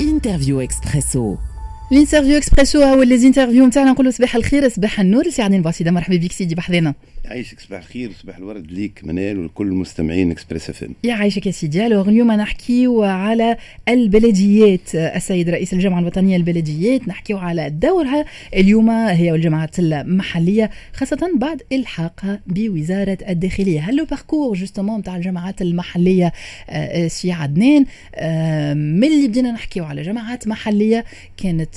[0.00, 1.36] interview Expresso
[1.92, 5.90] ال interview Expresso هو les interviews نتاعنا نقولوا صباح الخير صباح النور سي عدنان بوسيده
[5.90, 6.94] مرحبا بك سيدي بحذنا
[7.24, 12.08] يعيشك صباح الخير وصباح الورد ليك منال ولكل المستمعين Express FM يعيشك يا سيدي alors
[12.08, 13.56] اليوم نحكيو على
[13.88, 18.24] البلديات السيد رئيس الجامعة الوطنيه للبلديات نحكيو على دورها
[18.54, 25.62] اليوم هي والجماعات المحليه خاصه بعد الحاقها بوزاره الداخليه هل le parcours justement نتاع الجماعات
[25.62, 26.32] المحليه
[27.06, 27.80] سي عدنان
[29.00, 31.04] من اللي بدينا نحكيو على جماعات محليه
[31.36, 31.73] كانت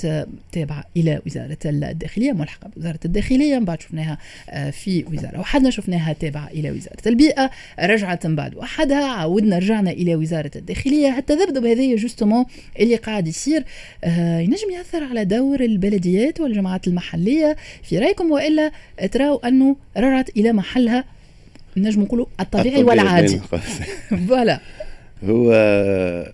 [0.52, 4.18] تابعة إلى وزارة الداخلية ملحقة بوزارة الداخلية من بعد شفناها
[4.50, 9.90] آه، في وزارة وحدنا شفناها تابعة إلى وزارة البيئة رجعت من بعد وحدها عودنا رجعنا
[9.90, 12.44] إلى وزارة الداخلية التذبذب هذايا justement
[12.80, 13.64] اللي قاعد يصير.
[14.04, 18.72] آه ينجم يأثر على دور البلديات والجماعات المحلية في رأيكم؟ وإلا
[19.12, 21.04] تراو أنه رجعت إلى محلها
[21.76, 23.40] نجم نقولوا الطبيعي والعادي.
[24.28, 24.60] فوالا.
[25.24, 25.52] هو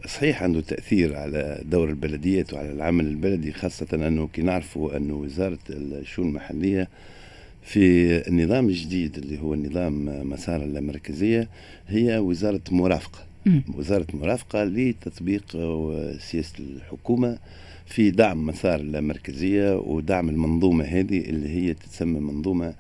[0.07, 5.59] صحيح عنده تأثير على دور البلديات وعلى العمل البلدي خاصة أنه كي نعرفوا أنه وزارة
[5.71, 6.89] الشؤون المحلية
[7.63, 11.49] في النظام الجديد اللي هو النظام مسار اللامركزية
[11.89, 13.61] هي وزارة مرافقة م.
[13.75, 15.45] وزارة مرافقة لتطبيق
[16.19, 17.39] سياسة الحكومة
[17.87, 22.75] في دعم مسار اللامركزية ودعم المنظومة هذه اللي هي تتسمى منظومة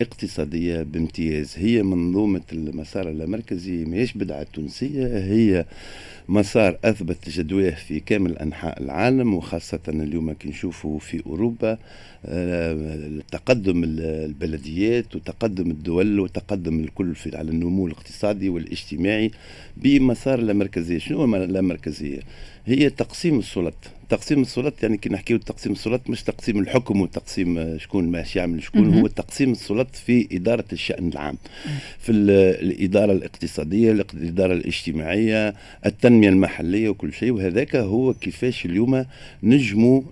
[0.00, 1.54] اقتصادية بامتياز.
[1.56, 5.66] هي منظومة المسار اللامركزي ماهيش بدعة تونسية هي
[6.28, 11.78] مسار أثبت جدواه في كامل أنحاء العالم وخاصة اليوم كي نشوفوا في أوروبا
[12.24, 19.30] آه، تقدم البلديات وتقدم الدول وتقدم الكل في على النمو الاقتصادي والاجتماعي
[19.76, 22.20] بمسار اللامركزية شنو هو اللامركزية؟
[22.66, 23.99] هي تقسيم السلط.
[24.10, 28.94] تقسيم السلط يعني كي نحكيو تقسيم السلط مش تقسيم الحكم وتقسيم شكون ماشي يعمل شكون
[28.94, 31.36] هو تقسيم السلط في إدارة الشأن العام.
[31.98, 35.54] في الإدارة الاقتصادية الإدارة الاجتماعية
[35.86, 39.04] التنمية المحلية وكل شيء وهذاك هو كيفاش اليوم
[39.42, 40.02] نجموا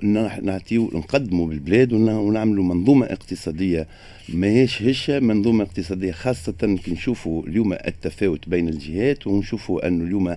[0.43, 3.87] نعطيو نقدموا بالبلاد ونعملوا منظومة اقتصادية
[4.34, 10.36] ماهيش هشة منظومة اقتصادية خاصة كي نشوفوا اليوم التفاوت بين الجهات ونشوفوا أنه اليوم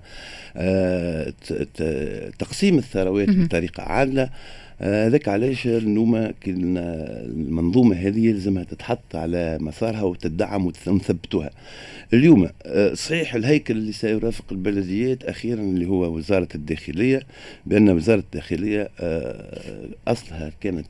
[0.55, 1.33] آه
[2.39, 4.29] تقسيم الثروات بطريقة عادلة.
[4.81, 11.49] هذاك علاش النومة المنظومة هذه لازمها تتحط على مسارها وتدعم ونثبتوها
[12.13, 17.23] اليوم آه، صحيح الهيكل اللي سيرافق البلديات أخيرا اللي هو وزارة الداخلية
[17.65, 20.87] بأن وزارة الداخلية آه، أصلها كانت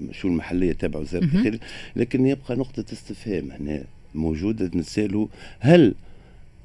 [0.00, 1.60] الشؤون المحلية تابعة وزارة الداخلية
[1.96, 5.28] لكن يبقى نقطة استفهام هنا موجودة نسأله
[5.60, 5.94] هل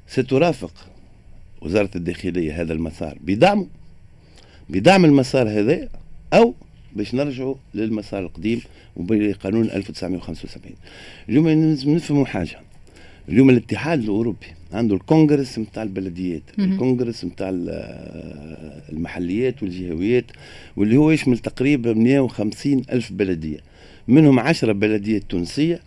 [0.08, 0.72] سترافق
[1.62, 3.66] وزارة الداخلية هذا المسار بدعمه
[4.68, 5.88] بدعم المسار هذا
[6.32, 6.54] أو
[6.96, 8.60] باش نرجعوا للمسار القديم
[8.96, 10.72] وبقانون 1975
[11.28, 12.60] اليوم لازم نفهموا حاجة.
[13.28, 17.50] اليوم الاتحاد الأوروبي عنده الكونغرس نتاع البلديات الكونغرس نتاع
[18.92, 20.24] المحليات والجهويات
[20.76, 23.58] واللي هو يشمل تقريبا 150 ألف بلدية.
[24.08, 25.80] منهم 10 بلديات تونسية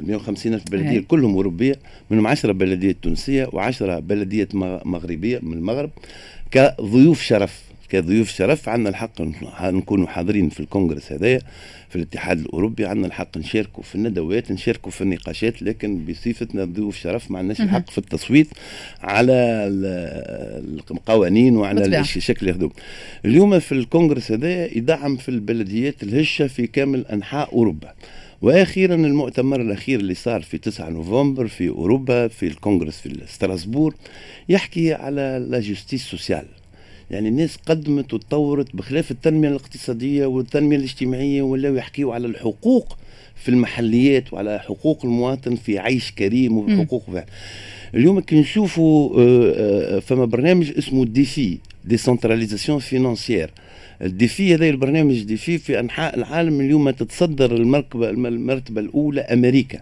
[0.00, 1.00] 150 ألف بلدية هي.
[1.00, 1.76] كلهم أوروبية
[2.10, 5.90] منهم 10 بلديات تونسية و10 بلديات مغربية من المغرب
[6.50, 7.69] كضيوف شرف.
[7.90, 9.20] كضيوف شرف عندنا الحق
[9.62, 11.40] نكونوا حاضرين في الكونغرس هذايا
[11.88, 17.30] في الاتحاد الأوروبي عندنا الحق نشاركوا في الندوات نشاركوا في النقاشات لكن بصفتنا ضيوف شرف
[17.30, 18.48] ما عندناش الحق في التصويت
[19.00, 19.32] على
[20.90, 22.70] القوانين وعلى الشكل يخدم
[23.24, 27.92] اليوم في الكونغرس هذايا يدعم في البلديات الهشة في كامل أنحاء أوروبا.
[28.42, 33.94] وأخيرا المؤتمر الأخير اللي صار في 9 نوفمبر في أوروبا في الكونغرس في Strasbourg
[34.48, 36.44] يحكي على la justice sociale.
[37.10, 42.96] يعني الناس قدمت وتطورت بخلاف التنمية الاقتصادية والتنمية الاجتماعية ولاو يحكيوا على الحقوق
[43.34, 47.04] في المحليات وعلى حقوق المواطن في عيش كريم وحقوق
[47.94, 53.50] اليوم كي نشوفوا آه، آه، فما برنامج اسمه défi décentralisation financière.
[54.02, 59.80] ال défi هذا البرنامج défi في أنحاء العالم اليوم تتصدر المركبه المرتبة الأولى أمريكا.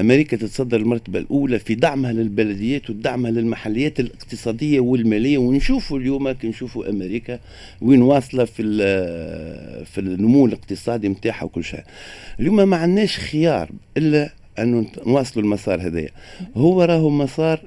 [0.00, 5.38] أمريكا تتصدر المرتبة الأولى في دعمها للبلديات ودعمها للمحليات الاقتصادية والمالية.
[5.38, 7.38] ونشوفوا اليوم كي نشوفوا أمريكا
[7.82, 8.62] وين واصلة في
[9.84, 11.82] في النمو الاقتصادي نتاعها وكل شيء.
[12.40, 16.10] اليوم ما عندناش خيار إلا أن نواصلوا المسار هذايا.
[16.56, 17.60] هو راهو مسار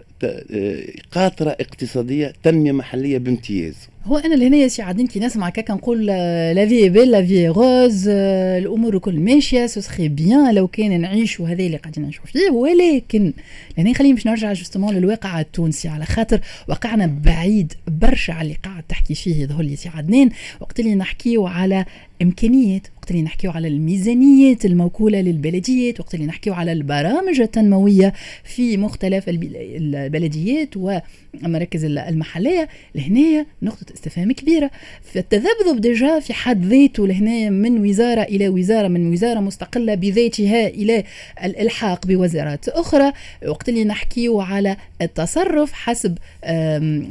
[1.12, 3.76] قاطرة اقتصادية تنمية محلية بامتياز.
[4.06, 7.50] هو أنا لهنا سي عدنان كي نسمع هكاكا نقول la vie est belle la vie
[7.50, 12.26] en rose الأمور الكل ماشية ce serait bien لو كان نعيشوا هذا اللي قاعدين نشوف
[12.26, 13.34] فيه ولكن
[13.78, 15.88] لهنا خليني باش نرجع justement للواقع التونسي.
[15.88, 20.80] على خاطر واقعنا بعيد برشا على اللي قاعد تحكي فيه يظهر لي سي عدنان وقت
[20.80, 21.86] اللي نحكيو على
[22.22, 28.14] إمكانيات وقت اللي نحكيو على الميزانيات الموكولة للبلديات وقت اللي نحكيو على البرامج التنموية
[28.44, 32.70] في مختلف البلديات والمراكز المحلية.
[32.96, 34.72] لهنا نقطة استفهام كبيرة.
[35.02, 41.04] فالتذبذب déjà في حد ذاته لهنا من وزارة إلى وزارة من وزارة مستقلة بذاتها إلى
[41.44, 43.14] الإلحاق بوزارات أخرى.
[43.48, 46.18] وقت اللي نحكيو على التصرف حسب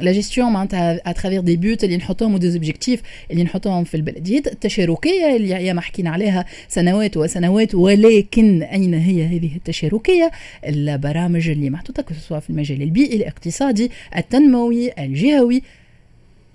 [0.01, 3.95] لا جيستيون معناتها à travers des buts اللي نحطوهم و des objectifs اللي نحطوهم في
[3.97, 10.31] البلديات التشاركية اللي هي ما حكينا عليها سنوات وسنوات ولكن أين هي هذه التشاركية؟
[10.67, 15.61] البرامج اللي محطوطة سواء في المجال البيئي الاقتصادي التنموي الجهوي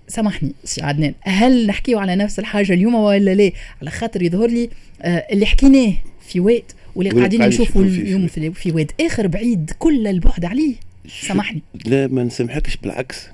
[0.08, 1.14] سامحني سي عدنان.
[1.22, 4.70] هل نحكيو على نفس الحاجة اليوم ولا لا؟ على خاطر يظهر لي
[5.02, 5.92] آه، اللي حكيناه
[6.28, 6.62] في واد
[6.94, 10.74] واللي قاعدين نشوفوا اليوم في, في واد آخر بعيد كل البعد عليه.
[11.20, 11.62] سامحني.
[11.86, 13.26] لا ما نسامحكش بالعكس.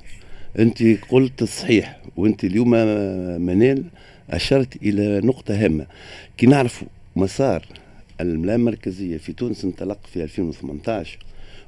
[0.59, 2.71] أنت قلت الصحيح وأنت اليوم
[3.41, 3.85] منال
[4.31, 5.87] أشرت إلى نقطة هامة.
[6.37, 7.67] كي نعرفوا مسار
[8.21, 11.19] اللامركزيه في تونس انطلق في 2018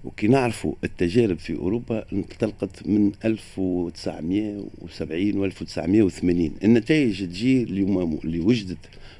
[0.05, 8.79] وكي نعرفوا التجارب في أوروبا انطلقت من 1970 و 1980 النتائج تجي اللي وجدت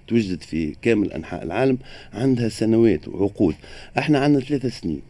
[0.09, 1.79] توجدت في كامل أنحاء العالم
[2.13, 3.55] عندها سنوات وعقود.
[3.99, 5.01] إحنا عندنا ثلاثة سنين.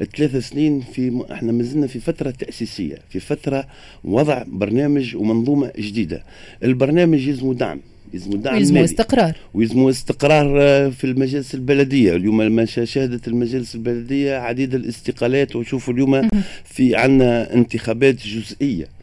[0.00, 1.20] الثلاث سنين في م...
[1.20, 3.66] إحنا مازلنا في فترة تأسيسية في فترة
[4.04, 6.22] وضع برنامج ومنظومة جديدة.
[6.62, 7.80] البرنامج يلزم دعم.
[8.14, 9.36] يلزم دعم ويلزم استقرار.
[9.54, 12.16] ويلزم استقرار آه، في المجالس البلدية.
[12.16, 15.56] اليوم ما شهدت المجالس البلدية عديد الاستقالات.
[15.56, 16.28] وشوفوا اليوم
[16.64, 18.95] في عندنا انتخابات جزئية.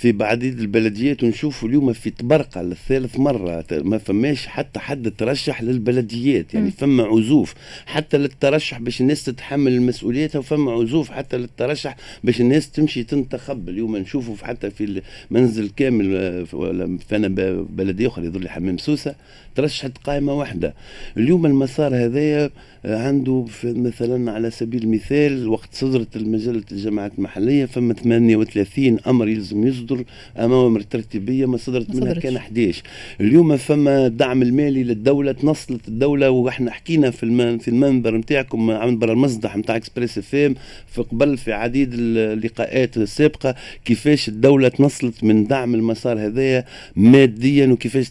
[0.00, 6.54] في بعديد البلديات ونشوفوا اليوم في تبرقة للثالث مرة ما فماش حتى حد ترشح للبلديات
[6.54, 7.54] يعني فما عزوف.
[7.86, 13.68] حتى للترشح باش الناس تتحمل المسؤوليات وفما عزوف حتى للترشح باش الناس تمشي تنتخب.
[13.68, 17.28] اليوم نشوفوا حتى في المنزل كامل آه، ولا فانا
[17.70, 19.14] بلدية أخرى يظل حمام سوسة.
[19.60, 20.74] ترشحت قائمة واحدة.
[21.16, 22.50] اليوم المسار هذايا
[22.84, 30.04] عنده مثلا على سبيل المثال وقت صدرت المجلة الجماعات المحلية فما 38 أمر يلزم يصدر
[30.36, 32.82] أوامر ترتيبية ما صدرت منها كان 11
[33.20, 39.56] اليوم فما الدعم المالي للدولة تنصلت الدولة وإحنا حكينا في في المنبر نتاعكم منبر المصدح
[39.56, 40.54] نتاع إكسبريس إف إم
[40.86, 43.54] في قبل في عديد اللقاءات السابقة
[43.84, 46.64] كيفاش الدولة تنصلت من دعم المسار هذايا
[46.96, 48.10] ماديا وكيفاش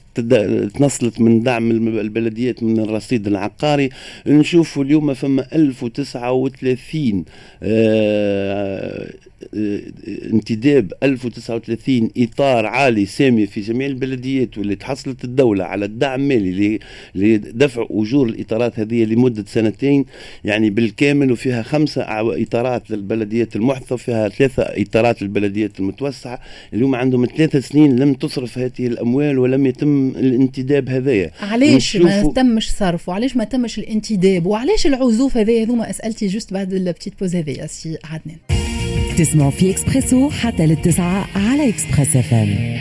[0.74, 3.90] تنصلت من دعم البلديات من الرصيد العقاري.
[4.28, 7.26] نشوف نشوفوا اليوم فما 1039
[7.64, 9.14] آه
[10.34, 16.80] انتداب 1039 إطار عالي سامي في جميع البلديات واللي تحصلت الدولة على الدعم المالي
[17.16, 20.06] لدفع أجور الإطارات هذه لمدة سنتين
[20.44, 22.04] يعني بالكامل وفيها خمسه
[22.44, 26.40] إطارات للبلديات المحدثه وفيها ثلاثة إطارات للبلديات المتوسعة.
[26.74, 31.32] اليوم عندهم ثلاث سنين لم تصرف هذه الأموال ولم يتم الانتداب هذايا.
[31.42, 36.74] علاش ما تمش صرف وعلاش ما تمش الانتداب؟ وعلاش العزوف هذه هذوما أسئلتي juste بعد
[36.74, 38.59] ال petite pause هذه سي عدنان.
[39.20, 42.80] تسمعوا في إكسبريسو حتى للتسعة على Express FM.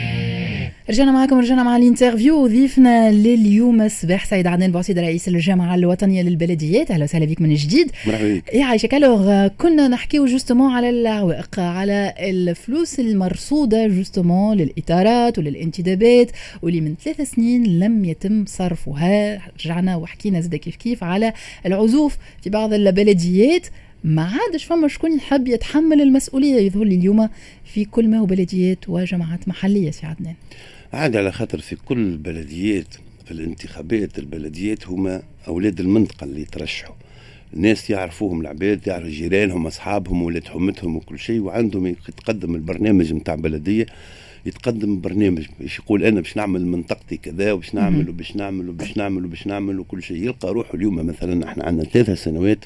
[0.90, 2.46] رجعنا معكم رجعنا مع ال interview.
[2.46, 6.90] ضيفنا لليوم الصباح سيد عدنان بوسيد رئيس الجامعة الوطنية للبلديات.
[6.90, 7.90] أهلا وسهلا بك من جديد.
[8.06, 8.54] مرحبا بك.
[8.54, 16.30] يا عايشه الوغ كنا نحكيو justement على العوائق على الفلوس المرصودة justement للإطارات وللانتدابات
[16.62, 19.40] واللي من ثلاث سنين لم يتم صرفها.
[19.60, 21.32] رجعنا وحكينا زاد كيف كيف على
[21.66, 23.66] العزوف في بعض البلديات.
[24.04, 26.60] ما عادش فما شكون يحب يتحمل المسؤولية.
[26.60, 27.28] يظهر لي اليوم
[27.64, 30.34] في كل ما هو بلديات وجماعات محلية سي عدنان.
[30.92, 36.94] عادي على خاطر في كل البلديات في الانتخابات البلديات هما أولاد المنطقة اللي يترشحوا.
[37.54, 43.86] الناس يعرفوهم العباد يعرف جيرانهم أصحابهم ولاد حمتهم وكل شيء وعندهم يتقدم البرنامج نتاع بلدية
[44.46, 49.24] يتقدم برنامج باش يقول أنا باش نعمل منطقتي كذا وباش نعمل وباش نعمل وباش نعمل
[49.24, 50.16] وباش نعمل وكل شيء.
[50.16, 52.64] يلقى روحه اليوم مثلا إحنا عندنا ثلاثة سنوات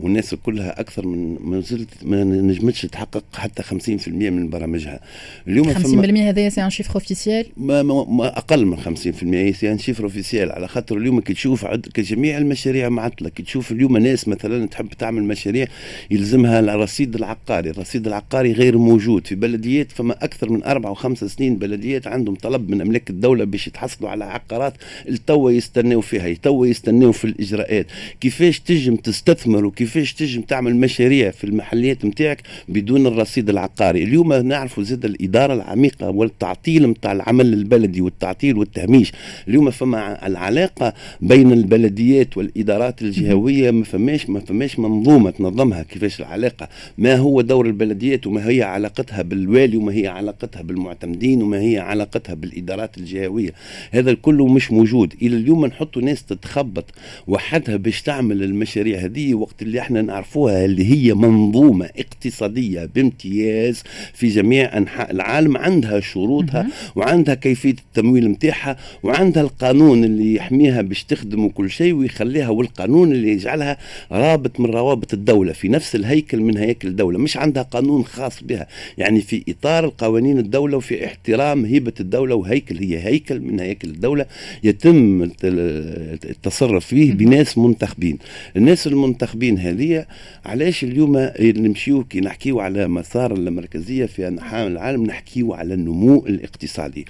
[0.00, 5.00] والناس كلها أكثر من ما زلت ما نجمتش تحقق حتى 50% من برامجها.
[5.48, 9.78] اليوم 50% هذا c'est un chiffre officiel ما, ما, ما أقل من 50% c'est un
[9.78, 14.66] chiffre officiel على خاطر اليوم كي تشوف كجميع المشاريع معطلة كي تشوف اليوم الناس مثلا
[14.66, 15.66] تحب تعمل مشاريع
[16.10, 17.70] يلزمها الرصيد العقاري.
[17.70, 19.26] الرصيد العقاري غير موجود.
[19.26, 23.66] في بلديات فما أكثر من أربع وخمس سنين بلديات عندهم طلب من أملاك الدولة باش
[23.66, 24.74] يتحصلوا على عقارات
[25.08, 27.86] التوا يستناو فيها توا يستناو في الإجراءات.
[28.20, 34.02] كيفاش تجم تستثمر وكيفاش تجم تعمل مشاريع في المحليات نتاعك بدون الرصيد العقاري.
[34.02, 39.12] اليوم نعرفوا زاد الإدارة العميقة والتعطيل نتاع العمل البلدي والتعطيل والتهميش.
[39.48, 46.68] اليوم فما العلاقة بين البلديات والإدارات الجهوية ما فماش ما فماش منظومة تنظمها كيفاش العلاقة.
[46.98, 52.34] ما هو دور البلديات وما هي علاقتها بالوالي وما هي علاقتها بالمعتمدين وما هي علاقتها
[52.34, 53.52] بالإدارات الجهوية.
[53.90, 55.14] هذا كله مش موجود.
[55.22, 56.84] إلى اليوم نحطوا ناس تتخبط
[57.26, 63.82] وحدها باش تعمل المشاريع هذه وقت اللي إحنا نعرفوها اللي هي منظومة اقتصادية بامتياز
[64.14, 66.66] في جميع أنحاء العالم عندها شروطها
[66.96, 73.28] وعندها كيفية التمويل نتاعها وعندها القانون اللي يحميها باش تخدم وكل شيء ويخليها والقانون اللي
[73.32, 73.78] يجعلها
[74.12, 78.66] رابط من روابط الدولة في نفس الهيكل من هياكل الدولة مش عندها قانون خاص بها.
[78.98, 84.26] يعني في إطار القوانين الدولة وفي احترام هيبة الدولة وهيكل هي هيكل من هياكل الدولة
[84.64, 88.18] يتم التصرف فيه بناس منتخبين.
[88.56, 90.06] الناس المنتخبين هذه
[90.44, 97.06] علاش اليوم نمشيو كي نحكيو على مسار المركزية في انحاء العالم نحكيو على النمو الاقتصادي.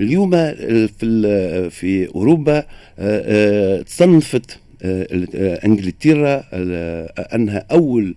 [0.00, 0.30] اليوم
[0.98, 2.64] في في أوروبا آه،
[2.98, 5.06] آه، تصنفت آه،
[5.64, 6.44] إنجلترا
[7.34, 8.14] أنها أول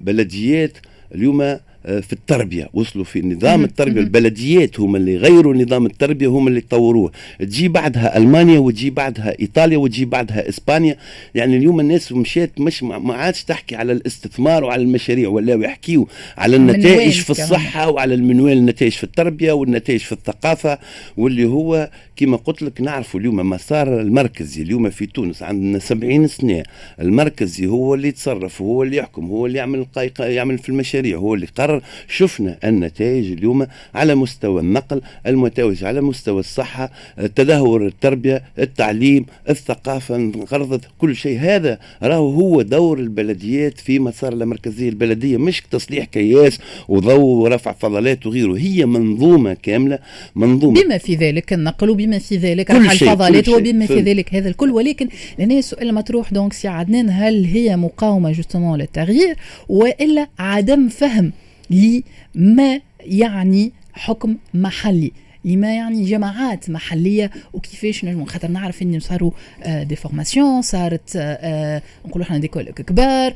[0.00, 0.78] بلديات.
[1.14, 6.48] اليوم آه، في التربية وصلوا في نظام التربية البلديات هم اللي غيروا نظام التربية هم
[6.48, 7.12] اللي طوروه.
[7.38, 10.96] تجي بعدها ألمانيا وتجي بعدها إيطاليا وتجي بعدها إسبانيا.
[11.34, 16.56] يعني اليوم الناس مشيت مش ما عادش تحكي على الاستثمار وعلى المشاريع ولا يحكيوا على
[16.56, 20.78] النتائج في الصحة وعلى المنوال النتائج في التربية والنتائج في الثقافة.
[21.16, 24.62] واللي هو كما قلت لك نعرفوا اليوم مسار المركزي.
[24.62, 26.62] اليوم في تونس عندنا 70 سنة.
[27.00, 29.86] المركزي هو اللي يتصرف هو اللي يحكم هو اللي يعمل
[30.20, 31.75] يعمل في المشاريع هو اللي قرر
[32.08, 36.90] شفنا النتائج اليوم على مستوى النقل المتوج على مستوى الصحة
[37.36, 41.38] تدهور التربية التعليم الثقافة انقرضت كل شيء.
[41.38, 48.26] هذا راهو هو دور البلديات في مسار المركزية البلدية مش تصليح كياس وضوء ورفع فضلات
[48.26, 48.58] وغيره.
[48.58, 49.98] هي منظومة كاملة
[50.34, 54.70] منظومة بما في ذلك النقل وبما في ذلك رفع الفضلات وبما في ذلك هذا الكل.
[54.70, 59.36] ولكن لهنا السؤال المطروح donc سي عدنان هل هي مقاومة justement للتغيير
[59.68, 61.32] وإلا عدم فهم
[61.70, 65.12] لما يعني حكم محلي.
[65.46, 69.30] لما يعني جماعات محلية وكيفاش نجموا خاطر نعرف انه صاروا
[69.66, 73.34] des آه، formations صارت آه، آه، نقولوا إحنا دي كبار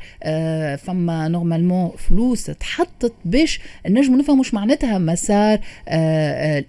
[0.77, 5.59] فما normalement فلوس تحطت باش نجموا نفهموا إيش معناتها مسار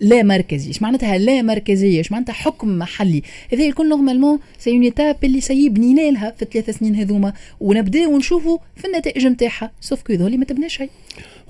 [0.01, 0.69] لا مركزي.
[0.69, 5.41] إيش معناتها لا مركزية؟ إيش معناتها حكم محلي؟ هذا الكل normalement c'est une étape اللي
[5.41, 9.71] سيبني لها في الثلاث سنين هذوما ونبداو نشوفوا في النتائج نتاعها.
[9.81, 10.91] sauf que ما تبناش شيء.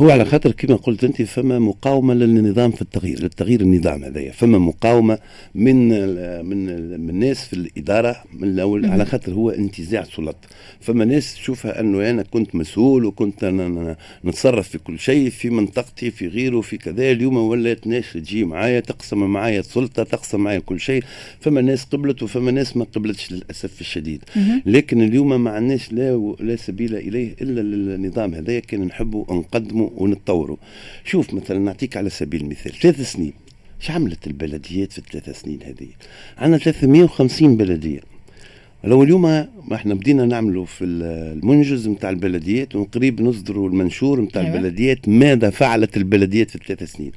[0.00, 4.32] هو على خاطر كما قلت أنت فما مقاومة للنظام في التغيير للتغيير النظام هذايا.
[4.32, 5.18] فما مقاومة
[5.54, 5.88] من
[6.44, 6.66] من
[7.00, 10.36] من الناس في الإدارة من الأول على خاطر هو انتزاع سلط.
[10.80, 16.10] فما ناس تشوفها أنه أنا كنت مسؤول وكنت أنا نتصرف في كل شيء في منطقتي
[16.10, 17.10] في غيره في كذا.
[17.10, 21.02] اليوم ولات ناس تجي معايا تقسم معايا السلطة تقسم معايا كل شيء.
[21.40, 24.24] فما ناس قبلت وفما ناس ما قبلتش للأسف الشديد.
[24.66, 28.60] لكن اليوم ما عندناش لا لا سبيل إليه إلا للنظام هذايا.
[28.60, 30.56] كان نحبوا نقدموا ونتطوروا.
[31.04, 33.32] شوف مثلا نعطيك على سبيل المثال ثلاث سنين.
[33.80, 35.88] إيش عملت البلديات في الثلاث سنين هذه؟
[36.38, 38.00] عندنا 350 بلدية.
[38.84, 44.56] لو اليوم ما إحنا بدينا نعملوا في المنجز نتاع البلديات وقريب نصدروا المنشور نتاع أيوة.
[44.56, 47.12] البلديات ماذا فعلت البلديات في الثلاث سنين؟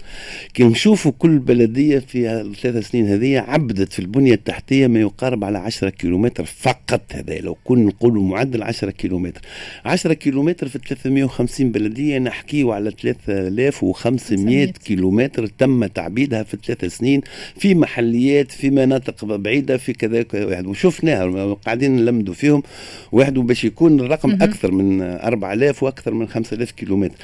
[0.54, 5.58] كي نشوفوا كل بلدية في الثلاث سنين هذه عبدت في البنية التحتية ما يقارب على
[5.58, 9.42] 10 كيلومتر فقط هذا لو كنا نقولوا معدل 10 كيلومتر.
[9.86, 17.22] 10 كيلومتر في 350 بلدية نحكيوا على 3500 كيلومتر تم تعبيدها في الثلاث سنين
[17.58, 20.26] في محليات في مناطق بعيدة في كذا
[20.66, 22.64] وشفناها قاعدين نلمدوا فيهم
[23.12, 24.44] واحد باش يكون الرقم مم.
[24.44, 27.16] أكثر من 4000 وأكثر من 5000 كيلومتر.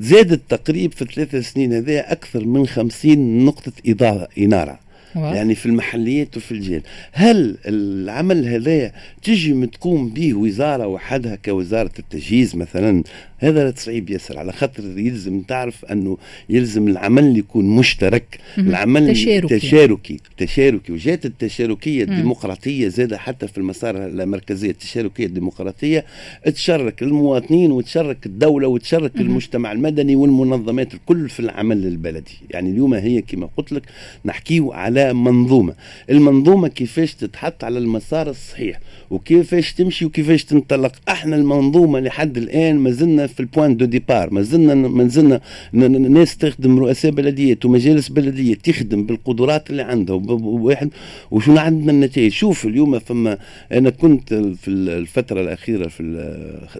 [0.00, 4.86] زاد التقريب في الثلاث سنين هذه أكثر من 50 نقطة اضاءه إنارة.
[5.16, 6.82] يعني في المحليات وفي الجيل
[7.12, 8.92] هل العمل هذا
[9.22, 13.02] تجي تقوم به وزارة وحدها كوزارة التجهيز مثلا
[13.38, 19.58] هذا صعيب ياسر على خاطر يلزم تعرف أنه يلزم العمل يكون مشترك العمل تشاركي.
[19.58, 20.92] تشاركي تشاركي.
[20.92, 26.04] وجات التشاركية الديمقراطية زاد حتى في المسار المركزية التشاركية الديمقراطية
[26.54, 32.32] تشارك المواطنين وتشارك الدولة وتشارك المجتمع المدني والمنظمات الكل في العمل البلدي.
[32.50, 33.82] يعني اليوم هي كما قلت لك
[34.24, 35.74] نحكيو على منظومة.
[36.10, 42.90] المنظومة كيفاش تتحط على المسار الصحيح؟ وكيفاش تمشي وكيفاش تنطلق؟ أحنا المنظومة لحد الآن ما
[42.90, 44.34] زلنا في ال point de départ.
[44.34, 45.40] ما زلنا ما زلنا
[45.72, 50.90] ناس تخدم رؤساء بلديات ومجالس بلديه تخدم بالقدرات اللي عندها وواحد
[51.30, 53.38] وشنو عندنا النتائج؟ شوف اليوم فما
[53.72, 56.02] أنا كنت في الفترة الأخيرة في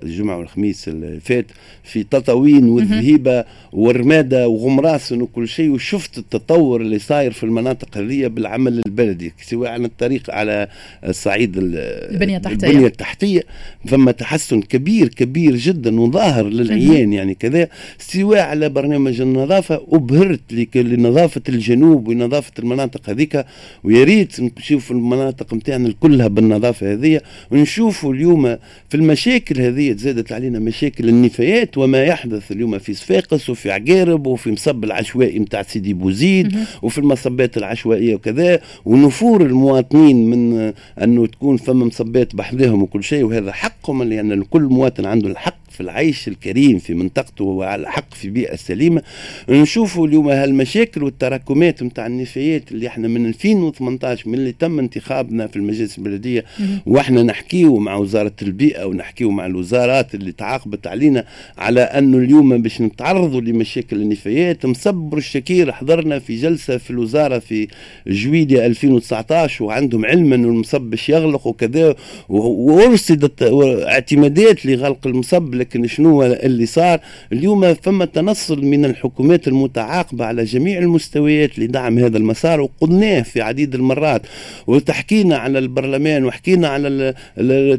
[0.03, 1.47] الجمعة والخميس اللي فات
[1.85, 8.83] في تطاوين والذهيبة ورماده وغمراسن وكل شيء وشفت التطور اللي صاير في المناطق هذه بالعمل
[8.87, 10.69] البلدي سواء على الطريق على
[11.05, 12.67] الصعيد البنية التحتية.
[12.67, 13.43] البنية التحتية.
[13.87, 20.40] فما تحسن كبير كبير جدا وظاهر للعيان يعني كذا سواء على برنامج النظافة أبهرت
[20.75, 23.45] لنظافة الجنوب ونظافة المناطق هذيك
[23.85, 28.57] ويا ريت نشوف المناطق نتاعنا كلها بالنظافة هذه ونشوفوا اليوم
[28.88, 34.52] في المشاكل هذه تزادت علينا مشاكل النفايات وما يحدث اليوم في صفاقس وفي عقارب وفي
[34.52, 41.85] مصب العشوائي نتاع سيدي بوزيد وفي المصبات العشوائية وكذا ونفور المواطنين من أنه تكون فما
[41.85, 46.95] مصبات بحذاهم وكل شيء وهذا حقهم لأن كل مواطن عنده الحق في العيش الكريم في
[46.95, 49.02] منطقته وعلى حق في بيئة سليمة.
[49.49, 55.56] نشوفوا اليوم هالمشاكل والتراكمات نتاع النفايات اللي إحنا من 2018 من اللي تم انتخابنا في
[55.56, 56.45] المجالس البلدية.
[56.87, 61.25] وإحنا نحكيو مع وزارة البيئة ونحكيو مع الوزارات اللي تعاقبت علينا
[61.59, 64.66] على أنه اليوم باش نتعرضوا لمشاكل النفايات.
[64.66, 67.68] مصبر الشكير حضرنا في جلسة في الوزارة في
[68.06, 71.97] جويلية 2019 وعندهم علم أنه المصب باش يغلق وكذا
[72.28, 73.42] وأرصدت
[73.88, 77.00] اعتمادات لغلق المصب لكن شنو اللي صار.
[77.32, 83.75] اليوم فما تنصل من الحكومات المتعاقبة على جميع المستويات لدعم هذا المسار وقلناه في عديد
[83.75, 84.23] المرات
[84.66, 87.14] وتحكينا على البرلمان وحكينا على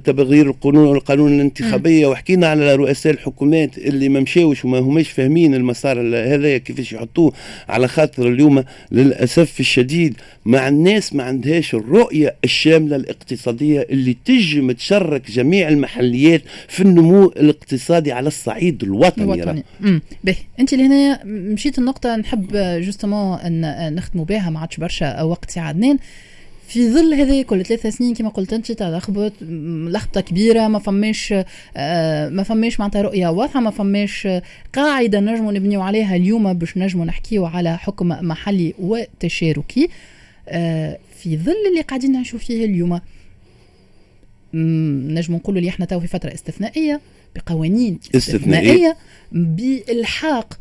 [0.06, 6.02] تغيير القانون القانون الانتخابية وحكينا على رؤساء الحكومات اللي ما مشاوش وما هماش فاهمين المسار
[6.34, 7.34] هذا كيفاش يحطوه.
[7.70, 10.14] على خاطر اليوم للأسف الشديد
[10.46, 17.67] مع الناس ما عندهاش الرؤية الشاملة الاقتصادية اللي تجم تشرك جميع المحليات في النمو الاقتصادي.
[17.68, 19.64] الاقتصادي على الصعيد الوطني, الوطني.
[20.24, 20.36] به.
[20.60, 22.48] انت لهنا مشيت النقطة نحب
[22.82, 25.98] justement ان نختموا بها ما عادش برشا وقت سي عدنان
[26.68, 31.34] في ظل هذه كل ثلاث سنين كما قلت أنت تلخبط لخبطة كبيرة ما فماش
[31.78, 34.28] آه، ما فماش معناتها رؤية واضحة ما فماش
[34.74, 39.90] قاعدة نجموا نبنيو عليها اليوم باش نجموا نحكيو على حكم محلي وتشاركي.
[40.50, 43.00] آه، في ظل اللي قاعدين نعيشوا فيه اليوم
[45.14, 47.02] نجم نقولوا اللي إحنا تو في فترة استثنائية.
[47.38, 48.98] بقوانين استثنائية.
[49.32, 50.60] بإلحاق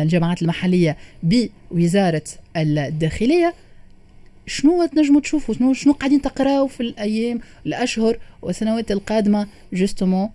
[0.00, 2.24] الجماعات المحلية بوزارة
[2.56, 3.54] الداخلية.
[4.46, 10.28] شنو تنجموا تشوفوا شنو شنو قاعدين تقراوا في الأيام الأشهر والسنوات القادمة؟ justement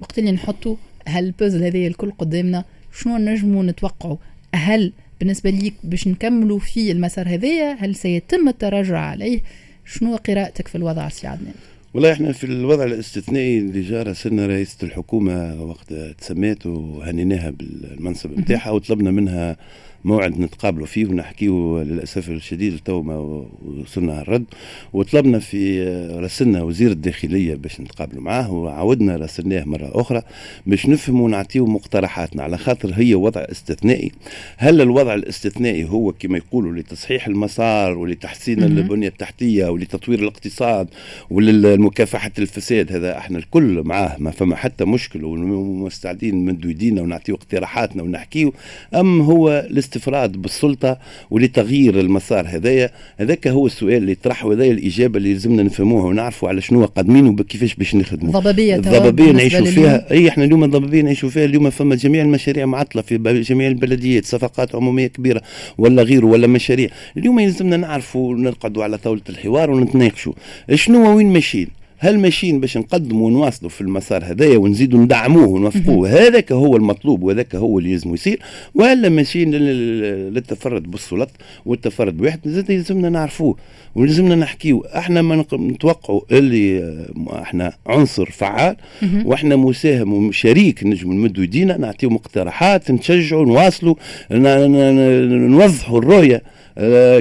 [0.00, 0.76] وقت اللي نحطوا
[1.08, 2.64] هالبوزل هذه الكل قدامنا
[3.00, 4.16] شنو نجموا نتوقعوا
[4.54, 9.40] هل بالنسبة ليك باش نكملوا في المسار هذايا هل سيتم التراجع عليه؟
[9.84, 11.54] شنو قراءتك في الوضع سي عدنان؟
[11.94, 18.70] والله إحنا في الوضع الاستثنائي اللي جا راسلنا رئيسة الحكومة وقت تسميت وهنيناها بالمنصب نتاعها
[18.70, 19.56] وطلبنا منها
[20.04, 23.16] موعد نتقابلوا فيه ونحكيه للأسف الشديد تو ما
[23.82, 24.44] وصلنا الرد.
[24.92, 25.82] وطلبنا في
[26.14, 30.22] راسلنا وزير الداخلية باش نتقابلوا معاه وعاودنا راسلناه مرة أخرى
[30.66, 32.42] باش نفهموا ونعطيه مقترحاتنا.
[32.42, 34.12] على خاطر هي وضع استثنائي.
[34.56, 40.88] هل الوضع الاستثنائي هو كما يقولوا لتصحيح المسار ولتحسين البنية التحتية ولتطوير الاقتصاد
[41.30, 48.02] ولمكافحه الفساد؟ هذا إحنا الكل معاه ما فما حتى مشكل ومستعدين نمدوا يدينا ونعطيه اقتراحاتنا
[48.02, 48.50] ونحكيه
[48.94, 50.98] أم هو الاستفراد بالسلطة
[51.30, 52.90] ولتغيير المسار هذايا.
[53.18, 57.74] هذاك هو السؤال اللي طرح وهذا الإجابة اللي لازمنا نفهموها ونعرفوا على شنو قادمين وكيفاش
[57.74, 58.32] باش نخدموا.
[58.32, 60.10] ضبابية الضبابية نعيشوا فيها.
[60.10, 61.44] أي إحنا اليوم الضبابية نعيشوا فيها.
[61.44, 64.24] اليوم فما جميع المشاريع معطلة في جميع البلديات.
[64.24, 65.42] صفقات عمومية كبيرة.
[65.78, 66.88] ولا غيره ولا مشاريع.
[67.16, 70.32] اليوم يلزمنا نعرفوا نقعدوا على طاولة الحوار ونتناقشوا.
[70.74, 76.52] شنو وين ماشيين؟ هل ماشيين باش نقدموا ونواصلوا في المسار هذايا ونزيدوا ندعموه ونوفقوه؟ هذاك
[76.52, 78.40] هو المطلوب وهذاك هو اللي لازم يصير.
[78.74, 81.30] ولا ماشيين للتفرد بالسلط
[81.66, 83.56] والتفرد بواحد زاد يلزمنا نعرفوه
[83.94, 84.84] ولازمنا نحكيو.
[84.96, 86.96] إحنا ما نتوقعوا اللي
[87.32, 88.76] إحنا عنصر فعال
[89.24, 93.94] وإحنا مساهم وشريك نجم نمدوا يدينا نعطيو مقترحات نشجعوا نواصلوا
[95.48, 96.42] نوضحوا الرؤية.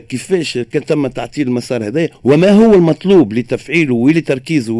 [0.10, 4.74] كيفاش كان تم تعطيل المسار هذا وما هو المطلوب لتفعيله ولتركيزه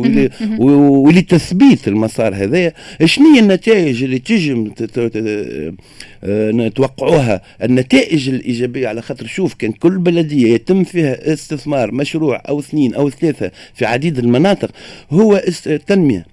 [0.60, 2.74] ولتثبيت المسار هذا
[3.06, 4.72] شنو هي النتائج اللي تجم
[6.24, 12.60] آه، نتوقعوها النتائج الإيجابية على خاطر شوف كان كل بلدية يتم فيها استثمار مشروع أو
[12.60, 14.72] اثنين أو ثلاثة في عديد المناطق
[15.12, 15.42] هو
[15.88, 16.26] تنمية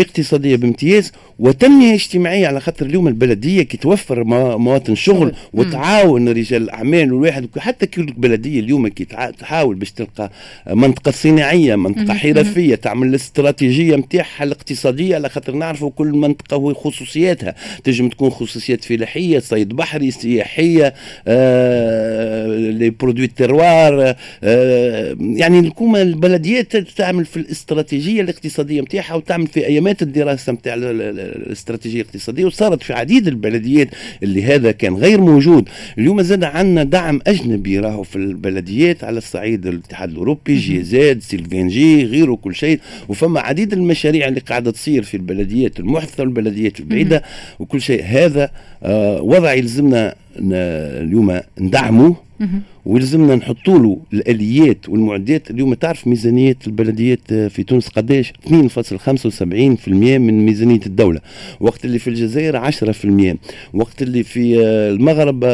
[0.00, 4.24] اقتصادية بامتياز وتنميه اجتماعيه على خاطر اليوم البلدية كي توفر
[4.58, 9.04] مواطن شغل وتعاون رجال الأعمال والواحد حتى كل بلدية اليوم كي
[9.38, 10.30] تحاول باش تلقى
[10.66, 18.08] منطقة صناعية منطقة حرفية تعمل الاستراتيجية نتاعها الاقتصادية على خاطر نعرفوا كل منطقة وخصوصياتها تنجم
[18.08, 20.94] تكون خصوصيات فلاحية صيد بحري سياحية
[21.28, 29.66] آه لي برودوي تيروار آه يعني الكومة البلديات تعمل في الاستراتيجية الاقتصادية نتاعها وتعمل في
[29.66, 30.74] أيامات الدراسة نتاع
[31.36, 33.88] الاستراتيجية الاقتصادية وصارت في عديد البلديات
[34.22, 35.68] اللي هذا كان غير موجود.
[35.98, 42.34] اليوم زاد عندنا دعم أجنبي راهو في البلديات على الصعيد الاتحاد الأوروبي GIZ CILG-VNG غيره
[42.34, 42.80] كل شيء.
[43.08, 47.22] وفما عديد المشاريع اللي قاعدة تصير في البلديات المحدثه والبلديات البعيدة
[47.58, 48.02] وكل شيء.
[48.04, 48.50] هذا
[48.82, 52.16] آه وضع يلزمنا اليوم ندعمه
[52.86, 55.50] ويلزمنا نحطوا له الآليات والمعدات.
[55.50, 61.20] اليوم تعرف ميزانيه البلديات في تونس قداش؟ 2.75% من ميزانية الدولة.
[61.60, 63.36] وقت اللي في الجزائر 10%
[63.74, 65.44] وقت اللي في المغرب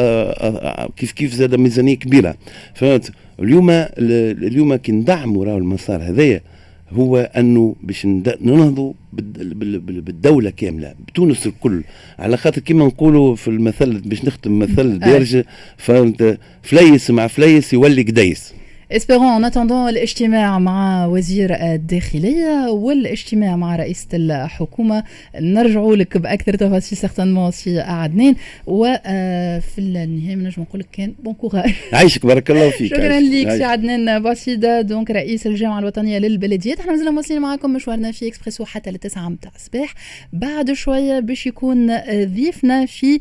[0.97, 2.35] كيف كيف زاد ميزانية كبيرة.
[2.73, 6.41] فهمت؟ اليوم اليوم كي ندعموا راهو المسار هذايا
[6.91, 8.05] هو أنه باش
[8.41, 11.83] ننهضوا بالدولة كاملة بتونس الكل.
[12.19, 15.45] على خاطر كما نقولوا في المثل باش نختم مثل دارجه
[15.77, 18.53] فهمت؟ فليس مع فليس يولي قديس.
[18.91, 25.03] اسبيرون ان اتوندون الاجتماع مع وزير الداخليه والاجتماع مع رئيسه الحكومة
[25.39, 28.35] نرجعوا لك باكثر تفاصيل certainement سي عدنان
[28.67, 33.63] وفي النهايه نجم نقول لك كان bon courage عايشك بارك الله فيك شكرا لك سي
[33.63, 38.91] عدنان بوعصيدة donc رئيس الجامعة الوطنيه للبلديات إحنا مازلنا مواصلين معكم مشوارنا في اكسبريسو حتى
[38.91, 39.93] للتسعة متاع الصباح
[40.33, 43.19] بعد شوية باش يكون ضيفنا في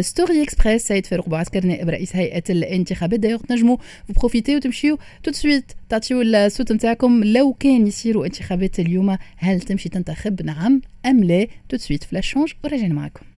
[0.00, 3.76] ستوري اكسبريس سيد فاروق بوعسكر نائب رئيس هيئه الانتخابات دايوغ تنجموا
[4.18, 7.24] profiter وتمشيو tout de suite تعطيو الصوت نتاعكم.
[7.24, 10.80] لو كان يصيروا انتخابات اليوم هل تمشي تنتخب؟ نعم.
[11.06, 13.28] أم لا؟ تو سويت فلاش شونج وراجعين معكم.